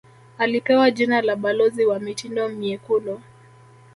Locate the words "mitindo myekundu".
1.99-3.21